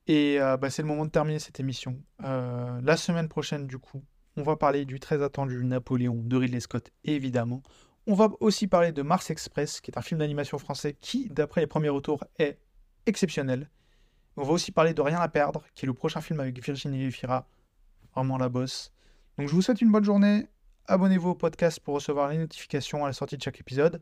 [0.07, 2.03] Et euh, bah, c'est le moment de terminer cette émission.
[2.25, 4.03] Euh, la semaine prochaine, du coup,
[4.37, 7.63] on va parler du très attendu Napoléon de Ridley Scott, évidemment.
[8.07, 11.61] On va aussi parler de Mars Express, qui est un film d'animation français qui, d'après
[11.61, 12.59] les premiers retours, est
[13.07, 13.69] exceptionnel.
[14.37, 17.05] On va aussi parler de Rien à perdre, qui est le prochain film avec Virginie
[17.05, 17.47] Efira,
[18.15, 18.93] vraiment la bosse.
[19.37, 20.47] Donc je vous souhaite une bonne journée.
[20.87, 24.01] Abonnez-vous au podcast pour recevoir les notifications à la sortie de chaque épisode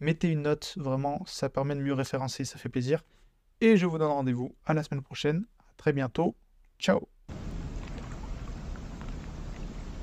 [0.00, 3.02] mettez une note, vraiment, ça permet de mieux référencer, ça fait plaisir.
[3.60, 5.44] Et je vous donne rendez-vous à la semaine prochaine.
[5.60, 6.34] À très bientôt.
[6.78, 7.13] Ciao.